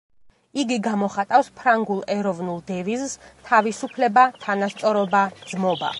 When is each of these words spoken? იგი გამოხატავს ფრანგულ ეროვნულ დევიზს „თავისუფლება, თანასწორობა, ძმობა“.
იგი 0.61 0.77
გამოხატავს 0.87 1.51
ფრანგულ 1.59 2.01
ეროვნულ 2.15 2.59
დევიზს 2.71 3.15
„თავისუფლება, 3.51 4.25
თანასწორობა, 4.47 5.27
ძმობა“. 5.53 5.89